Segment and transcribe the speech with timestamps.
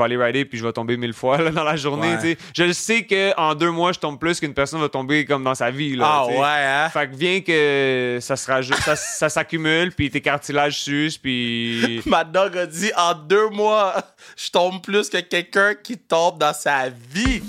[0.00, 2.14] vais aller rider puis je vais tomber mille fois là, dans la journée.
[2.22, 2.36] Ouais.
[2.56, 5.70] Je sais qu'en deux mois, je tombe plus qu'une personne va tomber comme dans sa
[5.70, 5.96] vie.
[5.96, 6.88] Là, Ah ouais, hein?
[6.90, 12.02] Fait que vient que ça se rajoute, ça, ça s'accumule, puis tes cartilages s'usent, puis...
[12.06, 13.94] Ma dog a dit en deux mois,
[14.36, 17.42] je tombe plus que quelqu'un qui tombe dans sa vie.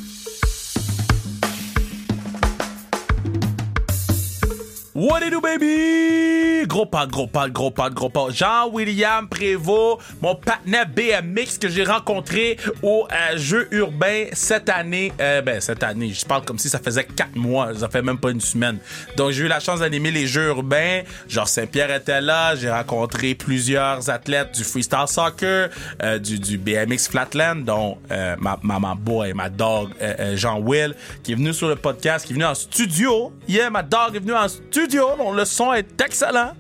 [5.02, 6.68] What it do, baby?
[6.68, 8.28] Gros pas, gros pas, gros pas, gros pas.
[8.30, 15.12] Jean-William Prévost, mon partenaire BMX que j'ai rencontré au euh, jeu urbain cette année.
[15.20, 17.74] Euh, ben, cette année, je parle comme si ça faisait quatre mois.
[17.74, 18.78] Ça fait même pas une semaine.
[19.18, 21.02] Donc, j'ai eu la chance d'animer les jeux urbains.
[21.28, 22.56] Genre, Saint-Pierre était là.
[22.56, 25.70] J'ai rencontré plusieurs athlètes du freestyle soccer,
[26.04, 29.90] euh, du, du BMX Flatland, dont euh, ma, ma, ma boy, ma dog,
[30.36, 33.34] Jean-Will, qui est venu sur le podcast, qui est venu en studio.
[33.48, 34.91] Yeah, ma dog est venue en studio.
[34.94, 36.54] Le son est excellent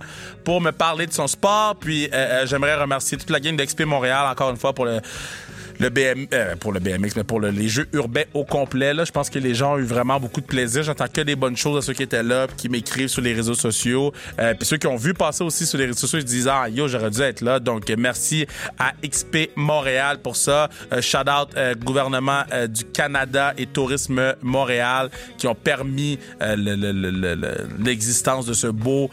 [0.43, 1.75] pour me parler de son sport.
[1.75, 4.99] Puis, euh, euh, j'aimerais remercier toute la gang d'XP Montréal, encore une fois, pour le
[5.81, 8.93] le BM, euh, pour le BMX, mais pour le- les jeux urbains au complet.
[8.93, 10.83] Là, je pense que les gens ont eu vraiment beaucoup de plaisir.
[10.83, 13.55] J'entends que des bonnes choses à ceux qui étaient là, qui m'écrivent sur les réseaux
[13.55, 14.13] sociaux.
[14.39, 16.47] Euh, puis ceux qui ont vu passer aussi sur les réseaux sociaux, ils se disent
[16.47, 17.59] ah yo j'aurais dû être là.
[17.59, 18.45] Donc merci
[18.77, 20.69] à XP Montréal pour ça.
[20.93, 21.49] Euh, shout out
[21.83, 25.09] gouvernement du Canada et Tourisme Montréal
[25.39, 29.09] qui ont permis le- le- le- le- le- l'existence de ce beau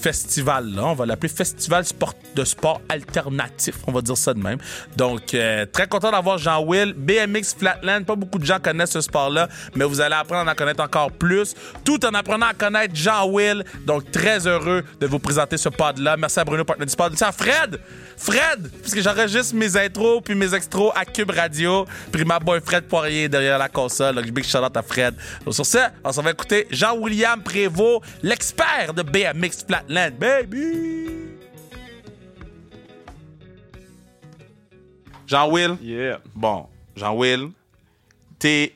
[0.00, 0.84] festival là.
[0.86, 3.76] On va l'appeler festival sport de sport alternatif.
[3.86, 4.58] On va dire ça de même.
[4.98, 6.92] Donc, euh, très content d'avoir Jean-Will.
[6.92, 10.56] BMX Flatland, pas beaucoup de gens connaissent ce sport-là, mais vous allez apprendre à en
[10.56, 11.54] connaître encore plus,
[11.84, 13.64] tout en apprenant à connaître Jean-Will.
[13.86, 16.16] Donc, très heureux de vous présenter ce pod-là.
[16.16, 17.12] Merci à Bruno, partenaire du pod.
[17.12, 17.78] Merci à Fred!
[18.16, 18.72] Fred!
[18.82, 21.86] Puisque j'enregistre mes intros puis mes extros à Cube Radio.
[22.10, 24.16] Puis ma boy Fred Poirier derrière la console.
[24.16, 25.14] Donc, big shout-out à Fred.
[25.44, 30.18] Donc, sur ce, on s'en va écouter Jean-William Prévost, l'expert de BMX Flatland.
[30.18, 30.97] Baby!
[35.28, 36.18] Jean-Will, Yeah.
[36.34, 37.50] bon, Jean-Will,
[38.38, 38.74] t'es.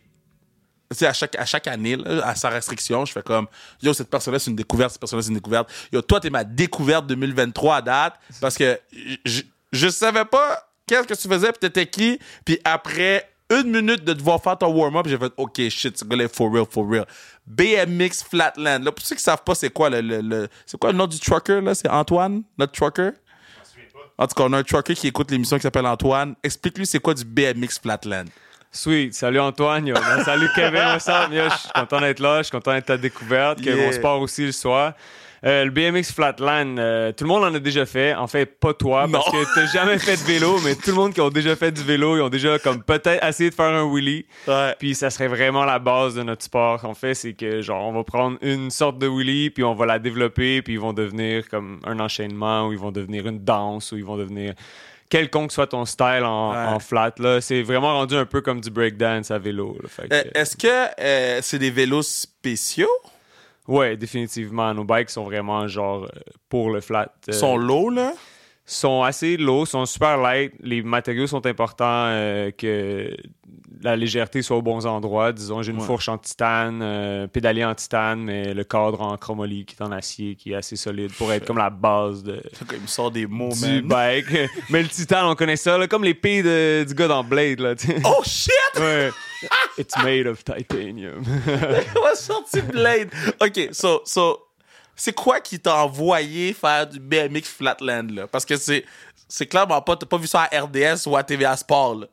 [0.90, 3.46] Tu sais, à chaque, à chaque année, là, à sa restriction, je fais comme
[3.82, 5.70] Yo, cette personne-là, c'est une découverte, cette personne-là, c'est une découverte.
[5.90, 8.78] Yo, toi, t'es ma découverte 2023 à date parce que
[9.24, 9.40] je,
[9.72, 14.12] je savais pas qu'est-ce que tu faisais, puis t'étais qui, puis après une minute de
[14.12, 17.06] devoir faire ton warm-up, j'ai fait OK, shit, ce gars-là for real, for real.
[17.46, 18.84] BMX Flatland.
[18.84, 21.06] Là, pour ceux qui savent pas, c'est quoi le, le- le- c'est quoi le nom
[21.06, 21.74] du trucker, là?
[21.74, 23.10] C'est Antoine, notre trucker?
[24.18, 26.34] En tout cas, on a un trucker qui écoute l'émission qui s'appelle Antoine.
[26.42, 28.26] Explique-lui c'est quoi du BMX Flatland?
[28.70, 29.14] Sweet.
[29.14, 29.86] Salut Antoine.
[29.86, 29.94] yo.
[30.24, 30.80] Salut Kevin.
[31.30, 32.38] Yo, Je suis content d'être là.
[32.38, 33.58] Je suis content d'être ta découverte.
[33.60, 33.76] Que Yeah.
[33.86, 34.94] mon sport aussi le soit.
[35.44, 38.14] Euh, le BMX Flatland, euh, tout le monde en a déjà fait.
[38.14, 39.40] En fait, pas toi, parce Non.
[39.40, 41.82] que t'as jamais fait de vélo, mais tout le monde qui a déjà fait du
[41.82, 44.24] vélo, ils ont déjà comme peut-être essayé de faire un wheelie.
[44.46, 44.76] Ouais.
[44.78, 47.92] Puis ça serait vraiment la base de notre sport qu'on fait, c'est que genre on
[47.92, 51.48] va prendre une sorte de wheelie, puis on va la développer, puis ils vont devenir
[51.48, 54.54] comme un enchaînement, ou ils vont devenir une danse, ou ils vont devenir
[55.08, 56.56] quelconque soit ton style en, Ouais.
[56.74, 57.12] en flat.
[57.18, 59.76] Là, c'est vraiment rendu un peu comme du breakdance à vélo.
[59.82, 60.68] que, Euh, Est-ce que
[61.00, 62.88] euh, c'est des vélos spéciaux?
[63.68, 67.12] Ouais, définitivement, nos bikes sont vraiment genre euh, pour le flat.
[67.28, 68.12] Euh, Ils sont low, là?
[68.64, 70.52] sont assez lourds, sont super light.
[70.60, 73.14] Les matériaux sont importants, euh, que
[73.82, 75.32] la légèreté soit aux bons endroits.
[75.32, 75.84] Disons, j'ai une Ouais.
[75.84, 79.90] fourche en titane, euh, pédalier en titane, mais le cadre en chromoly qui est en
[79.90, 82.40] acier, qui est assez solide pour être comme la base de,
[82.72, 83.88] Il me sort des mots, du man.
[83.88, 84.26] bike.
[84.70, 87.58] mais le titane, on connaît ça, là, comme l'épée du gars dans Blade.
[87.58, 87.74] Là.
[88.04, 88.52] Oh shit!
[88.78, 89.10] Ouais.
[89.78, 91.24] It's made of titanium.
[91.96, 93.10] On a sorti Blade.
[93.40, 94.48] OK, so, so
[94.94, 98.26] c'est quoi qui t'a envoyé faire du BMX Flatland, là?
[98.26, 98.84] Parce que c'est,
[99.28, 102.06] c'est clairement pas, t'as pas vu ça à RDS ou à TVA Sport, là.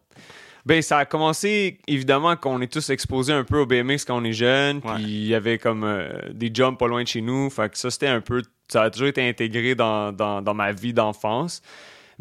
[0.66, 4.24] Ben, ça a commencé, évidemment, qu'on est tous exposés un peu au BMX quand on
[4.24, 4.82] est jeune.
[4.82, 7.50] Puis il y avait comme euh, des jumps pas loin de chez nous.
[7.50, 8.44] Fait que ça, c'était un peu.
[8.68, 11.62] Ça a toujours été intégré dans, dans, dans ma vie d'enfance.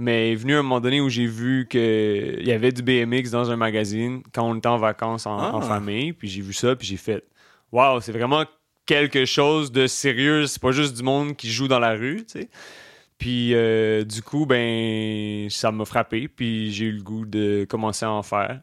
[0.00, 3.31] Mais il est venu un moment donné où j'ai vu qu'il y avait du BMX
[3.31, 5.54] dans un magazine quand on était en vacances en, Ah.
[5.54, 6.12] en famille.
[6.12, 7.25] Puis j'ai vu ça, puis j'ai fait
[7.72, 8.44] Waouh, c'est vraiment
[8.86, 10.47] quelque chose de sérieux.
[10.47, 12.48] C'est pas juste du monde qui joue dans la rue, tu sais.
[13.19, 16.28] Puis euh, du coup, ben, ça m'a frappé.
[16.28, 18.60] Puis j'ai eu le goût de commencer à en faire.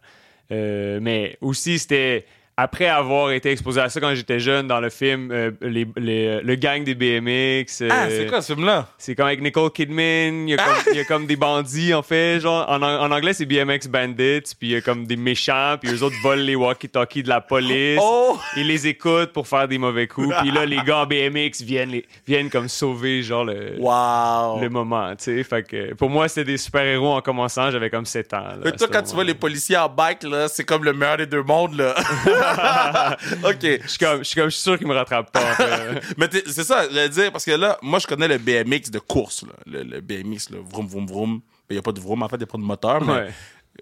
[0.51, 2.25] Euh, mais aussi, c'était
[2.57, 6.41] après avoir été exposé à ça quand j'étais jeune dans le film euh, les, les-
[6.41, 7.81] le gang des BMX.
[7.81, 8.87] euh, Ah, c'est quoi ce film-là?
[8.97, 11.93] c'est comme avec Nicole Kidman, il y, a comme, il y a comme des bandits
[11.93, 15.17] en fait, genre en, en anglais c'est BMX Bandits, puis il y a comme des
[15.17, 17.99] méchants, puis eux autres volent les walkie-talkies de la police.
[18.01, 18.37] Oh!
[18.55, 21.89] Ils les écoutent pour faire des mauvais coups, puis là les gars en BMX viennent
[21.91, 24.61] les- viennent comme sauver genre le Wow!
[24.61, 25.43] le moment, tu sais.
[25.43, 28.43] Fait que pour moi, c'était des super-héros en commençant, j'avais comme 7 ans.
[28.63, 31.25] là, toi, quand tu vois les policiers en bike, là, c'est comme le meilleur des
[31.25, 31.93] deux mondes, là.
[33.43, 33.59] OK.
[33.61, 35.51] Je suis comme, je suis comme, je suis sûr qu'ils me rattrapent pas.
[35.51, 36.01] en fait.
[36.17, 38.89] Mais t'es- c'est ça, je veux dire, parce que là, moi, je connais le BMX
[38.91, 39.53] de course, là.
[39.65, 41.41] Le, le BMX, là, vroom, vroom, vroom.
[41.69, 43.13] Il n'y a pas de vroom, en fait, il n'y a pas de moteur, mais
[43.13, 43.29] Ouais.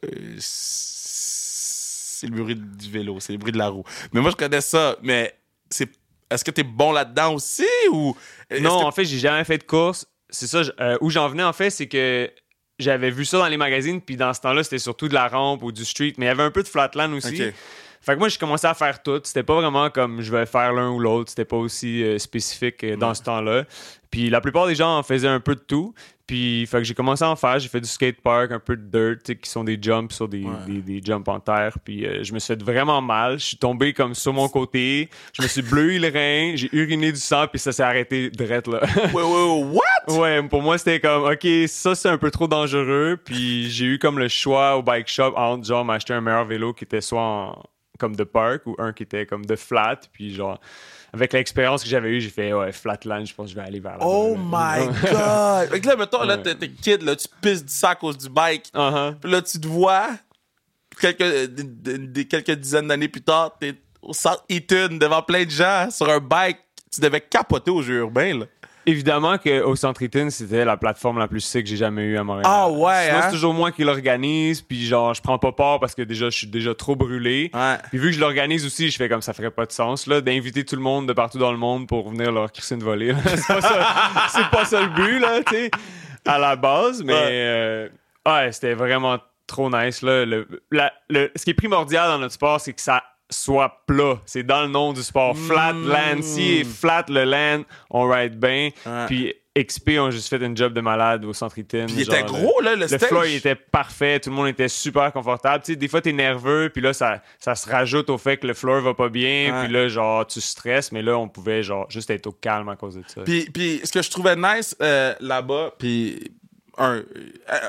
[0.05, 3.83] euh, c'est le bruit du vélo, c'est le bruit de la roue.
[4.13, 5.35] Mais moi, je connais ça, mais
[5.69, 5.89] c'est
[6.31, 8.15] est-ce que tu es bon là-dedans aussi ou
[8.49, 10.07] est-ce Non, que- en fait, j'ai jamais fait de course.
[10.29, 12.31] C'est ça, je- euh, où j'en venais, en fait, c'est que
[12.79, 15.61] j'avais vu ça dans les magazines, puis dans ce temps-là, c'était surtout de la rampe
[15.63, 17.43] ou du street, mais il y avait un peu de flatland aussi.
[17.43, 17.53] Ok.
[18.05, 19.21] Fait que moi, j'ai commencé à faire tout.
[19.23, 21.29] C'était pas vraiment comme je vais faire l'un ou l'autre.
[21.29, 23.63] C'était pas aussi euh, spécifique euh, dans ce temps-là.
[24.11, 25.93] Puis la plupart des gens en faisaient un peu de tout.
[26.27, 27.59] Puis fait que j'ai commencé à en faire.
[27.59, 30.51] J'ai fait du skatepark, un peu de dirt, qui sont des jumps sur des, Ouais.
[30.67, 31.77] des, des jumps en terre.
[31.83, 33.39] Puis euh, je me suis fait vraiment mal.
[33.39, 35.09] Je suis tombé comme sur mon côté.
[35.33, 36.55] Je me suis bleué le rein.
[36.55, 38.81] J'ai uriné du sang, puis ça s'est arrêté direct là.
[39.13, 40.19] Ouais, ouais, what?
[40.19, 43.17] Ouais, pour moi, c'était comme, OK, ça, c'est un peu trop dangereux.
[43.23, 46.73] Puis j'ai eu comme le choix au bike shop entre, genre, m'acheter un meilleur vélo
[46.73, 47.63] qui était soit en-
[47.99, 49.99] comme de park ou un qui était comme de flat.
[50.11, 50.59] Puis, genre,
[51.13, 53.79] avec l'expérience que j'avais eue, j'ai fait, ouais, flatland, je pense que je vais aller
[53.79, 54.05] vers là.
[54.05, 55.69] Oh my god!
[55.69, 58.29] Fait que là, mettons, là, t'es kid, là, tu pisses du sang à cause du
[58.29, 58.69] bike.
[58.73, 59.15] Uh-huh.
[59.15, 60.09] Puis là, tu te vois,
[60.99, 66.09] quelques, quelques dizaines d'années plus tard, t'es au centre Eaton devant plein de gens sur
[66.09, 66.57] un bike.
[66.91, 68.45] Tu devais capoter au jeu urbain, là.
[68.85, 72.23] Évidemment qu'au Centre Eaton, c'était la plateforme la plus sick que j'ai jamais eue à
[72.23, 72.45] Montréal.
[72.47, 73.21] Ah ouais, Sinon, hein?
[73.25, 74.61] c'est toujours moi qui l'organise.
[74.61, 77.49] Puis, genre, je prends pas part parce que déjà, je suis déjà trop brûlé.
[77.53, 77.75] Ouais.
[77.89, 80.21] Puis vu que je l'organise aussi, je fais comme ça ferait pas de sens là
[80.21, 83.13] d'inviter tout le monde de partout dans le monde pour venir leur crisser une volée.
[83.25, 83.87] c'est pas ça,
[84.29, 85.71] c'est pas ça le but là, tu sais,
[86.25, 87.19] à la base, mais Ouais.
[87.29, 87.89] euh,
[88.27, 90.25] ouais, c'était vraiment trop nice là.
[90.25, 93.03] Le, la- le- ce qui est primordial dans notre sport, c'est que ça
[93.33, 94.19] soit plat.
[94.25, 95.37] C'est dans le nom du sport.
[95.37, 95.87] Flat Mm.
[95.89, 96.21] land.
[96.21, 98.69] Si est flat le land, on ride bien.
[98.85, 99.05] Ouais.
[99.07, 101.85] Puis XP ont juste fait une job de malade au centre Eaton.
[101.85, 103.01] Puis il était gros, là, le, le stage.
[103.07, 105.63] floor il était parfait, tout le monde était super confortable.
[105.63, 108.47] Tu sais, des fois, t'es nerveux, puis là, ça, ça se rajoute au fait que
[108.47, 109.65] le floor va pas bien, Ouais.
[109.65, 112.75] puis là, genre, tu stresses, mais là, on pouvait, genre, juste être au calme à
[112.75, 113.21] cause de ça.
[113.21, 116.31] Puis, puis ce que je trouvais nice euh, là-bas, puis
[116.77, 116.95] un.
[116.97, 117.03] euh,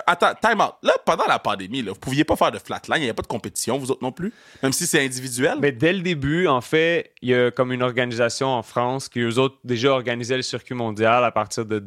[0.07, 0.75] attends, time out.
[0.83, 3.23] Là, pendant la pandémie, là, vous pouviez pas faire de flatline, il n'y avait pas
[3.23, 5.59] de compétition, vous autres non plus, même si c'est individuel.
[5.61, 9.21] Mais dès le début, en fait, il y a comme une organisation en France qui,
[9.21, 11.79] eux autres, déjà organisaient le circuit mondial à partir de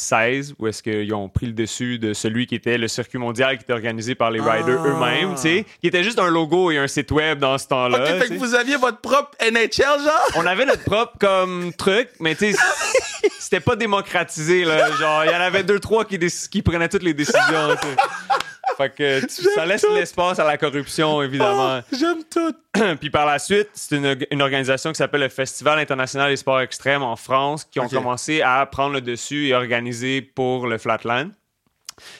[0.00, 3.56] 2016, où est-ce qu'ils ont pris le dessus de celui qui était le circuit mondial
[3.58, 4.88] qui était organisé par les riders Ah.
[4.88, 7.98] eux-mêmes, tu sais, qui était juste un logo et un site web dans ce temps-là.
[8.00, 10.28] ok, fait que vous aviez votre propre NHL, genre?
[10.36, 12.58] on avait notre propre comme truc, mais tu sais,
[13.38, 14.90] c'était pas démocratisé là.
[14.96, 16.18] Genre, il y en avait deux trois qui,
[16.62, 17.76] prenaient toutes les décisions.
[17.80, 17.96] tu sais.
[18.80, 21.80] Fait que tu- ça laisse l'espace à la corruption évidemment.
[21.80, 22.54] Oh, J'aime tout.
[23.00, 26.60] Puis par la suite, c'est une, une organisation qui s'appelle le Festival international des sports
[26.60, 31.30] extrêmes en France qui ont commencé à prendre le dessus et organiser pour le Flatland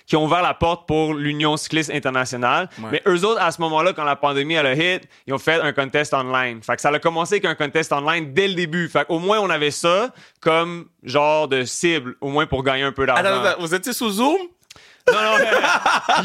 [0.06, 2.68] qui ont ouvert la porte pour l'Union cycliste internationale.
[2.78, 2.88] Ouais.
[2.92, 5.54] Mais eux autres, à ce moment-là, quand la pandémie elle a hit, ils ont fait
[5.58, 6.62] un contest online.
[6.62, 8.90] Fait que ça a commencé avec un contest online dès le début.
[8.90, 12.92] Fait qu'au moins, on avait ça comme genre de cible, au moins pour gagner un
[12.92, 13.54] peu d'argent.
[13.58, 14.36] Vous étiez sous Zoom?
[15.08, 15.44] Non, non,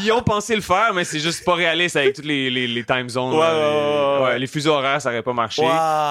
[0.00, 2.84] ils ont pensé le faire, mais c'est juste pas réaliste avec toutes les, les, les
[2.84, 3.32] time zones.
[3.34, 4.22] Ouais, là.
[4.22, 5.62] ouais, les fuseaux horaires, ça aurait pas marché.
[5.62, 5.68] Wow.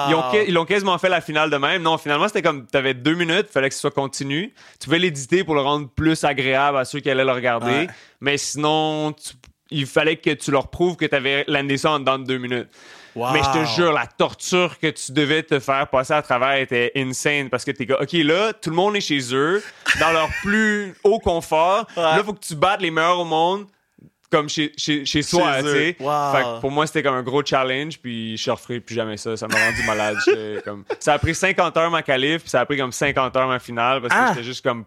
[0.08, 1.82] Ils, ont, ils l'ont quasiment fait la finale de même.
[1.82, 4.52] Non, finalement, c'était comme, t'avais deux minutes, fallait que ce soit continu.
[4.80, 7.66] Tu pouvais l'éditer pour le rendre plus agréable à ceux qui allaient le regarder.
[7.70, 7.88] Ouais.
[8.20, 9.34] Mais sinon, tu-
[9.70, 12.68] il fallait que tu leur prouves que t'avais landé ça en dedans de deux minutes.
[13.32, 16.92] Mais je te jure, la torture que tu devais te faire passer à travers était
[16.96, 19.62] insane parce que t'es comme, OK, là, tout le monde est chez eux,
[20.00, 21.86] dans leur plus haut confort.
[21.96, 23.66] Là, faut que tu battes les meilleurs au monde
[24.28, 25.96] comme chez, chez, chez soi, tu sais.
[26.00, 26.32] Wow.
[26.32, 29.36] Fait que pour moi, c'était comme un gros challenge, puis je referai plus jamais ça.
[29.36, 30.16] Ça m'a rendu malade.
[30.64, 30.84] Comme...
[30.98, 33.60] Ça a pris 50 heures ma qualif, puis ça a pris comme 50 heures ma
[33.60, 34.28] finale parce que Ah.
[34.30, 34.84] j'étais juste comme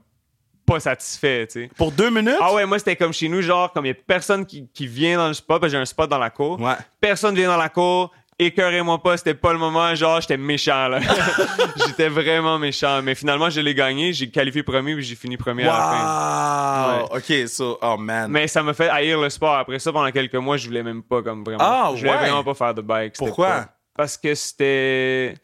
[0.66, 1.70] pas satisfait, tu sais.
[1.78, 2.36] Pour deux minutes?
[2.40, 4.86] Ah ouais, moi, c'était comme chez nous, genre, comme il y a personne qui, qui
[4.88, 6.60] vient dans le spot, parce que j'ai un spot dans la cour.
[6.60, 6.74] Ouais.
[7.02, 8.12] Personne vient dans la cour.
[8.40, 9.94] Écœurez-moi pas, c'était pas le moment.
[9.96, 11.00] Genre, j'étais méchant, là.
[11.88, 13.02] j'étais vraiment méchant.
[13.04, 14.14] Mais finalement, je l'ai gagné.
[14.14, 17.14] J'ai qualifié premier, puis j'ai fini premier à la fin.
[17.14, 17.18] Wow!
[17.18, 18.32] OK, so, oh man.
[18.32, 19.56] Mais ça m'a fait haïr le sport.
[19.56, 21.64] Après ça, pendant quelques mois, je voulais même pas, comme vraiment.
[21.64, 22.18] Ah, je voulais ouais?
[22.18, 23.16] vraiment pas faire de bike.
[23.18, 23.48] Pourquoi?
[23.50, 25.36] pas- Parce que c'était.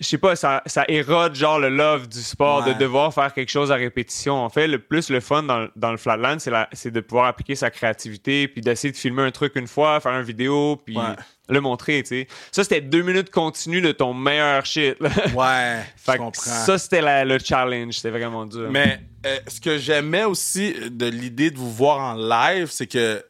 [0.00, 2.72] Je sais pas, ça, ça érode genre le love du sport Ouais.
[2.72, 4.34] de devoir faire quelque chose à répétition.
[4.42, 6.38] En fait, le plus le fun dans, dans le flatland,
[6.72, 10.12] c'est de pouvoir appliquer sa créativité, puis d'essayer de filmer un truc une fois, faire
[10.18, 11.14] une vidéo, puis Ouais.
[11.50, 12.28] le montrer, tu sais.
[12.50, 14.96] Ça, c'était deux minutes continues de ton meilleur shit.
[15.00, 15.10] là.
[15.34, 16.40] Ouais, Fait je comprends.
[16.50, 17.94] ça, c'était le challenge.
[17.96, 18.68] C'était vraiment dur.
[18.70, 23.22] Mais euh, ce que j'aimais aussi de l'idée de vous voir en live, c'est que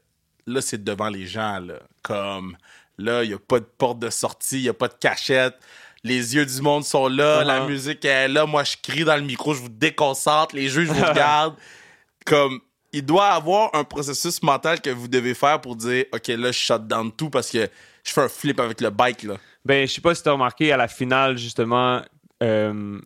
[0.46, 1.58] là, c'est devant les gens.
[1.58, 1.74] Là.
[2.02, 2.56] Comme
[2.96, 5.54] là, il n'y a pas de porte de sortie, il n'y a pas de cachette.
[6.02, 7.46] Les yeux du monde sont là, Uh-huh.
[7.46, 8.46] la musique est là.
[8.46, 10.54] Moi, je crie dans le micro, je vous déconcentre.
[10.54, 11.54] Les jeux, je vous regarde.
[12.24, 12.60] Comme
[12.92, 16.58] il doit avoir un processus mental que vous devez faire pour dire OK, là, je
[16.58, 17.68] shut down tout parce que
[18.04, 19.22] je fais un flip avec le bike.
[19.24, 19.34] Là.
[19.64, 22.00] Ben, je sais pas si t'as remarqué à la finale, justement,
[22.42, 22.98] euh,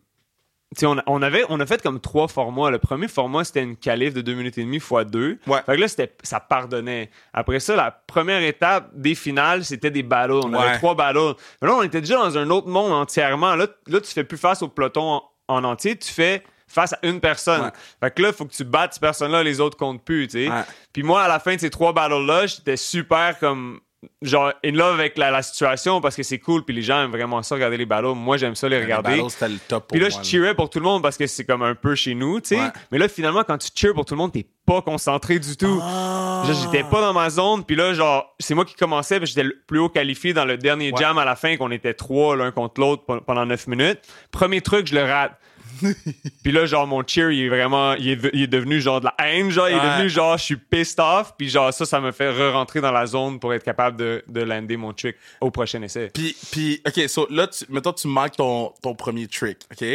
[0.83, 2.69] on, a- on avait, on a fait comme trois formats.
[2.69, 5.37] Le premier format, c'était une calife de deux minutes et demie fois deux.
[5.47, 5.59] Ouais.
[5.65, 7.09] Fait que là, c'était, ça pardonnait.
[7.33, 10.33] Après ça, la première étape des finales, c'était des battles.
[10.33, 10.59] On Ouais.
[10.59, 11.35] avait trois battles.
[11.61, 13.55] Mais là, on était déjà dans un autre monde entièrement.
[13.55, 15.97] Là, là tu fais plus face au peloton en, en entier.
[15.97, 17.61] Tu fais face à une personne.
[17.61, 17.71] Ouais.
[18.01, 20.45] Fait que là, il faut que tu battes cette personne-là, les autres comptent plus, tu
[20.45, 20.49] sais.
[20.51, 20.63] Ouais.
[20.91, 23.79] Puis moi, à la fin de ces trois battles-là, j'étais super comme
[24.21, 27.11] genre in love avec la, la situation parce que c'est cool puis les gens aiment
[27.11, 29.95] vraiment ça regarder les battles moi j'aime ça les regarder Les c'était le top pour
[29.95, 31.95] puis là, moi, je cheerais pour tout le monde parce que c'est comme un peu
[31.95, 32.59] chez nous, tu sais.
[32.59, 32.67] Ouais.
[32.91, 35.79] Mais là, finalement, quand tu cheers pour tout le monde, t'es pas concentré du tout.
[35.81, 36.43] Ah.
[36.63, 37.63] J'étais pas dans ma zone.
[37.63, 39.19] Puis là, genre, c'est moi qui commençais.
[39.19, 40.97] puis J'étais le plus haut qualifié dans le dernier Ouais.
[40.99, 43.99] jam à la fin, qu'on était trois l'un contre l'autre pe- pendant neuf minutes.
[44.31, 45.33] Premier truc, je le rate.
[46.43, 49.05] puis là, genre, mon cheer, il est vraiment, il est, il est devenu genre de
[49.05, 49.95] la haine, genre, il est Ouais.
[49.97, 51.33] devenu genre, je suis pissed off.
[51.37, 54.41] Puis genre, ça, ça me fait re-rentrer dans la zone pour être capable de, de
[54.41, 56.11] lander mon trick au prochain essai.
[56.13, 59.85] Puis, puis, OK, so là, tu, mettons, tu manques ton, ton premier trick, OK?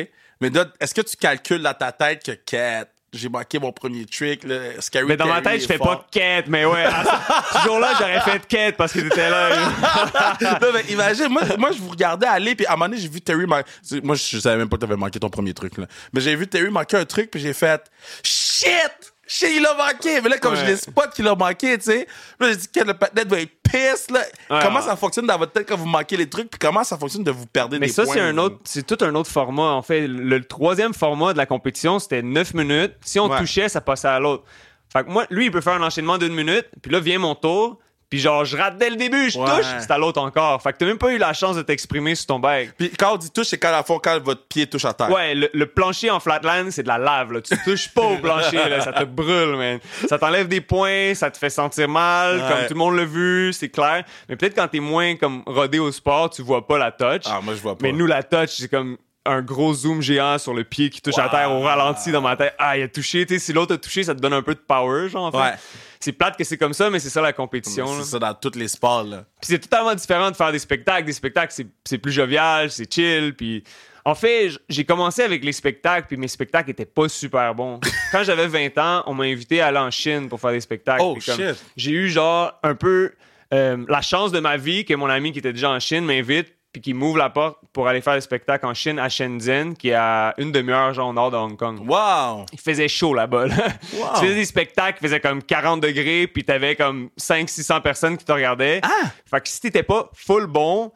[0.41, 4.05] Mais là, est-ce que tu calcules dans ta tête que, Cat, j'ai manqué mon premier
[4.07, 5.99] trick, là, Scary Mais dans ma tête, je fais fort.
[5.99, 6.85] pas quête, mais ouais.
[7.53, 9.51] ce jour-là, j'aurais fait quête parce que t'étais là.
[10.41, 13.09] non, mais imagine, moi, moi, je vous regardais aller, puis à un moment donné, j'ai
[13.09, 13.69] vu Terry manquer.
[14.03, 15.87] Moi, je savais même pas que t'avais manqué ton premier truc, là.
[16.13, 17.91] Mais j'ai vu Terry manquer un truc, puis j'ai fait
[18.23, 19.10] Shit!
[19.33, 20.21] Shit, il l'a manqué!
[20.21, 20.61] Mais là, comme Ouais.
[20.61, 22.07] je l'ai spot qu'il l'a manqué, tu sais,
[22.41, 24.19] là, j'ai dit que le patinet doit être pisse, là.
[24.51, 24.85] Ouais, comment ouais.
[24.85, 27.31] ça fonctionne dans votre tête quand vous manquez les trucs, puis comment ça fonctionne de
[27.31, 28.15] vous perdre Mais des ça, points?
[28.15, 29.63] c'est un autre, c'est tout un autre format.
[29.71, 32.95] En fait, le, le troisième format de la compétition, c'était 9 minutes.
[33.05, 34.43] Si on touchait, ça passait à l'autre.
[34.93, 37.37] Fait que moi, lui, il peut faire un enchaînement d'une minute, puis là vient mon
[37.37, 37.79] tour,
[38.11, 39.47] puis genre, je rate dès le début, je Ouais.
[39.49, 40.61] touche, c'est à l'autre encore.
[40.61, 42.73] Fait que t'as même pas eu la chance de t'exprimer sur ton bag.
[42.77, 45.11] Puis quand on dit touche, c'est quand, la fois, quand votre pied touche à terre.
[45.11, 47.33] Ouais, le, le plancher en flatland, c'est de la lave.
[47.33, 47.41] Là.
[47.41, 49.79] Tu touches pas au plancher, là, ça te brûle, man.
[50.09, 52.43] Ça t'enlève des points, ça te fait sentir mal, Ouais.
[52.49, 54.05] comme tout le monde l'a vu, c'est clair.
[54.29, 57.23] Mais peut-être quand t'es moins comme rodé au sport, tu vois pas la touch.
[57.27, 57.83] Ah, moi, je vois pas.
[57.83, 61.19] Mais nous, la touch, c'est comme un gros zoom géant sur le pied qui touche
[61.19, 62.55] à terre au ralenti dans ma tête.
[62.59, 63.25] Ah, il a touché.
[63.27, 65.27] Tu sais, si l'autre a touché, ça te donne un peu de power, genre.
[65.27, 65.39] En fait.
[65.39, 65.55] Ouais.
[66.03, 67.87] C'est plate que c'est comme ça, mais c'est ça la compétition.
[67.99, 69.19] C'est ça dans tous les sports, là.
[69.41, 71.05] Puis c'est totalement différent de faire des spectacles.
[71.05, 71.53] Des spectacles,
[71.85, 73.35] c'est- plus jovial, c'est chill.
[73.37, 73.63] Puis
[74.07, 77.81] en fait, j'ai commencé avec les spectacles, puis mes spectacles étaient pas super bons.
[78.13, 81.03] Quand j'avais 20 ans, on m'a invité à aller en Chine pour faire des spectacles.
[81.05, 81.19] Oh.
[81.77, 83.13] J'ai eu genre un peu
[83.53, 86.55] euh, la chance de ma vie que mon ami qui était déjà en Chine m'invite
[86.73, 89.89] puis qui m'ouvre la porte pour aller faire des spectacles en Chine à Shenzhen, qui
[89.89, 91.81] est à une demi-heure genre au nord de Hong Kong.
[91.89, 92.47] Wow!
[92.53, 93.47] Il faisait chaud là-bas.
[93.47, 93.57] Là.
[93.95, 94.07] Wow.
[94.15, 98.25] Tu faisais des spectacles qui faisaient comme 40 degrés, puis t'avais comme 500-600 personnes qui
[98.25, 98.81] te regardaient.
[98.85, 99.11] Ah!
[99.29, 100.93] Fait que si t'étais pas full bon,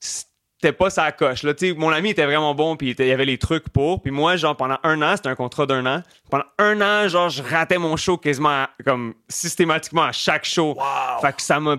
[0.00, 1.42] c'était pas sa coche.
[1.42, 4.02] Là, mon ami était vraiment bon, puis il il y avait les trucs pour.
[4.02, 6.02] Puis moi, genre, pendant un an, c'était un contrat d'un an.
[6.30, 10.74] Pendant un an, genre, je ratais mon show quasiment à- comme systématiquement à chaque show.
[10.74, 11.20] Wow.
[11.20, 11.76] Fait que ça m'a.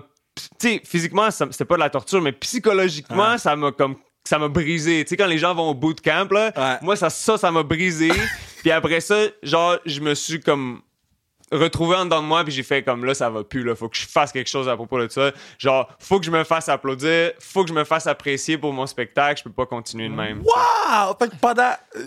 [0.58, 3.38] Tu sais, physiquement, c'était pas de la torture, mais psychologiquement, Ouais.
[3.38, 3.96] ça m'a comme.
[4.24, 5.04] Ça m'a brisé.
[5.04, 6.76] Tu sais, quand les gens vont au bootcamp, là, Ouais.
[6.82, 8.10] moi, ça, ça, ça m'a brisé.
[8.60, 10.82] puis après ça, genre, je me suis comme
[11.50, 13.88] retrouvé en dedans de moi puis j'ai fait comme là ça va plus là faut
[13.88, 16.68] que je fasse quelque chose à propos de ça genre faut que je me fasse
[16.68, 20.14] applaudir faut que je me fasse apprécier pour mon spectacle je peux pas continuer de
[20.14, 21.16] même Wow!
[21.18, 21.70] Fait que pendant.
[21.96, 22.00] euh,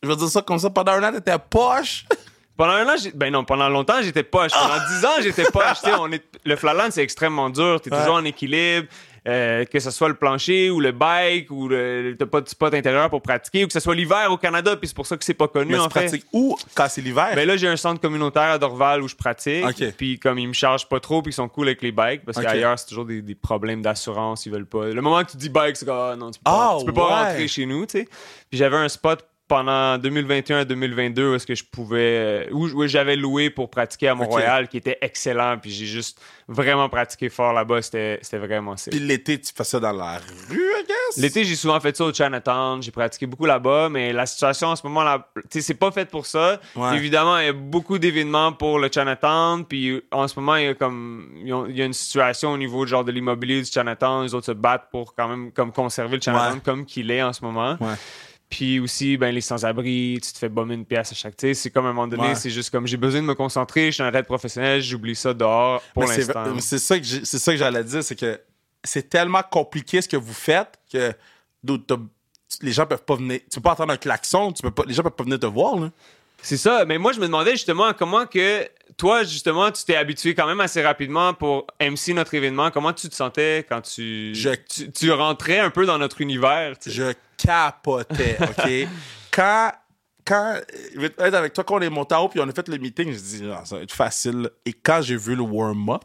[0.00, 2.04] Je vais dire ça comme ça, pendant un an, t'étais poche.
[2.56, 5.80] pendant un an j'ai- ben non pendant longtemps j'étais poche pendant dix ans j'étais poche
[5.82, 7.98] tu sais on est le flatland c'est extrêmement dur t'es Ouais.
[8.00, 8.86] toujours en équilibre
[9.26, 12.74] euh, que ce soit le plancher ou le bike ou le t'as pas de spot
[12.74, 15.24] intérieur pour pratiquer ou que ce soit l'hiver au Canada puis c'est pour ça que
[15.24, 17.30] c'est pas connu Mais en fait où quand c'est l'hiver?
[17.34, 19.64] Ben là, j'ai un centre communautaire à Dorval où je pratique.
[19.96, 22.38] Puis comme ils me chargent pas trop, puis ils sont cool avec les bikes, parce
[22.38, 24.88] qu'ailleurs, c'est toujours des, des problèmes d'assurance, ils veulent pas.
[24.88, 26.84] Le moment que tu dis bike, c'est comme, ah non, tu peux pas, Ah, tu
[26.84, 28.04] peux pas rentrer chez nous, tu sais.
[28.50, 32.66] Puis j'avais un spot pendant 2021 à 2022 où est-ce que je pouvais euh, où,
[32.66, 37.28] où j'avais loué pour pratiquer à Mont-Royal qui était excellent puis j'ai juste vraiment pratiqué
[37.28, 38.90] fort là-bas c'était c'était vraiment sick.
[38.92, 41.16] Puis l'été, tu fais ça dans la rue, I guess?
[41.22, 42.82] L'été, j'ai souvent fait ça au Chinatown.
[42.82, 46.06] J'ai pratiqué beaucoup là-bas, mais la situation en ce moment, là, tu c'est pas fait
[46.06, 46.60] pour ça.
[46.74, 46.96] Ouais.
[46.96, 49.64] Évidemment, il y a beaucoup d'événements pour le Chinatown.
[49.64, 52.84] Puis en ce moment, il y a comme il y a une situation au niveau
[52.86, 54.24] genre de l'immobilier du Chinatown.
[54.24, 56.60] Les autres se battent pour quand même comme conserver le Chinatown Ouais.
[56.64, 57.76] comme qu'il est en ce moment.
[57.80, 57.94] Ouais.
[58.54, 61.36] Puis aussi, ben, les sans-abri, tu te fais bomber une pièce à chaque.
[61.36, 62.34] Tu sais, c'est comme à un moment donné, Ouais.
[62.36, 65.34] c'est juste comme j'ai besoin de me concentrer, je suis un raid professionnel, j'oublie ça
[65.34, 66.54] dehors pour Mais c'est- l'instant.
[66.54, 68.40] mais C'est ça que j'ai- c'est ça que j'allais dire, c'est que
[68.84, 71.12] c'est tellement compliqué ce que vous faites que
[72.62, 73.40] les gens peuvent pas venir.
[73.50, 75.46] Tu peux pas entendre un klaxon, tu peux pas, les gens peuvent pas venir te
[75.46, 75.76] voir.
[75.76, 75.90] Là.
[76.40, 76.84] C'est ça.
[76.84, 80.60] Mais moi, je me demandais justement comment que toi, justement, tu t'es habitué quand même
[80.60, 82.70] assez rapidement pour MC notre événement.
[82.70, 86.78] Comment tu te sentais quand tu, Je- tu, tu rentrais un peu dans notre univers?
[86.78, 86.96] tu sais?
[86.96, 88.88] Je capotais, OK?
[89.32, 89.72] quand,
[90.24, 90.60] quand,
[90.94, 92.68] je vais être avec toi, quand on est monté en haut puis on a fait
[92.68, 94.48] le meeting, je dis, Ah, ça va être facile.
[94.64, 96.02] Et quand j'ai vu le warm-up,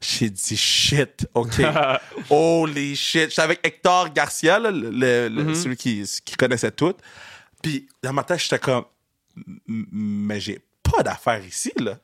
[0.00, 1.60] j'ai dit shit, OK?
[2.30, 3.30] Holy shit.
[3.30, 6.94] J'étais avec Hector Garcia, là, le, le- le- celui qui, qui connaissait tout.
[7.62, 8.84] Puis dans ma tête, j'étais comme,
[9.66, 11.98] mais j'ai pas d'affaires ici, là.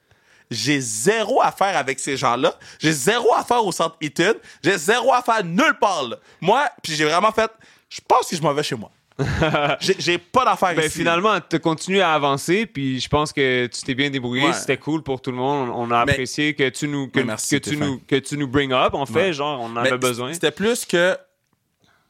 [0.51, 2.55] J'ai zéro affaire avec ces gens-là.
[2.79, 4.35] J'ai zéro affaire au centre Eaton.
[4.63, 6.17] J'ai zéro affaire nulle part, là.
[6.41, 7.51] Moi, puis j'ai vraiment fait,
[7.89, 8.91] je pense que je m'en vais chez moi.
[9.81, 10.99] j'ai pas d'affaires Ben, ici.
[10.99, 14.45] finalement, tu continues à avancer, puis je pense que tu t'es bien débrouillé.
[14.47, 14.53] Ouais.
[14.53, 15.71] C'était cool pour tout le monde.
[15.75, 17.87] On a Mais- apprécié que tu nous que, merci, que tu fin.
[17.87, 18.93] nous que tu nous bring up.
[18.93, 19.33] En fait, Ouais.
[19.33, 20.33] genre, on en Mais avait besoin.
[20.35, 21.17] C'était plus que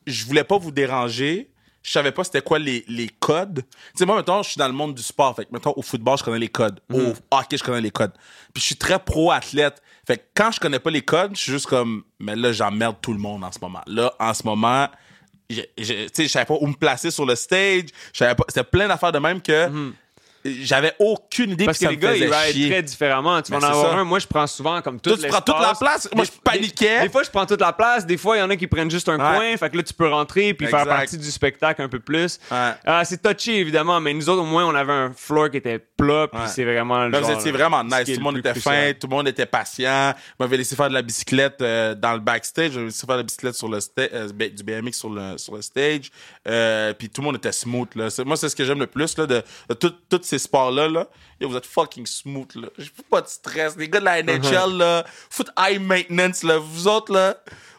[0.06, 1.48] je voulais pas vous déranger.
[1.86, 3.62] Je savais pas c'était quoi les, les codes.
[3.62, 5.36] Tu sais, moi, mettons, je suis dans le monde du sport.
[5.36, 6.80] Fait que, mettons, au football, je connais les codes.
[6.88, 7.00] Mhm.
[7.00, 8.10] Au hockey, je connais les codes.
[8.52, 9.80] Puis je suis très pro-athlète.
[10.04, 12.96] Fait que quand je connais pas les codes, je suis juste comme, mais là, j'emmerde
[13.00, 13.82] tout le monde en ce moment.
[13.86, 14.88] Là, en ce moment,
[15.48, 17.84] je, je, tu sais, je savais pas où me placer sur le stage.
[18.12, 19.68] Je savais pas, c'était plein d'affaires de même que
[20.62, 21.64] j'avais aucune idée.
[21.66, 23.40] Parce que ça les gars, ils ride très différemment.
[23.42, 23.96] Tu vas en c'est avoir ça.
[23.98, 24.04] un.
[24.04, 26.08] Moi, je prends souvent comme tout Toi, tu prends toute la place?
[26.14, 26.98] Moi, je paniquais.
[27.00, 28.06] Des, des fois, je prends toute la place.
[28.06, 29.36] Des fois, il y en a qui prennent juste un Ouais.
[29.36, 29.56] coin.
[29.56, 32.38] Fait que là, tu peux rentrer puis faire partie du spectacle un peu plus.
[32.50, 32.70] Ouais.
[32.84, 34.00] Ah, c'est touché, évidemment.
[34.00, 36.28] Mais nous autres, au moins, on avait un floor qui était plat.
[36.30, 36.46] Puis Ouais.
[36.48, 38.04] c'est vraiment le Là, vous genre, étiez vraiment ce nice.
[38.04, 40.12] Tout le monde était fin, tout le monde était patient.
[40.38, 42.72] Vous m'avez laissé faire de la bicyclette euh, dans le backstage.
[42.72, 45.62] J'avais laissé faire de la bicyclette sur le euh, du BMX sur le, sur le
[45.62, 46.10] stage.
[46.48, 47.94] Euh, puis tout le monde était smooth.
[47.94, 48.08] Là.
[48.24, 50.88] Moi, c'est ce que j'aime le plus là, de, de tout- tous ces sports-là.
[50.88, 51.08] Là.
[51.40, 52.54] Yo, vous êtes fucking smooth.
[52.56, 52.68] Là.
[52.78, 53.76] J'ai pas de stress.
[53.76, 56.42] Les gars de la NHL, là, foot high maintenance.
[56.42, 56.58] Là.
[56.58, 57.36] Vous autres, là,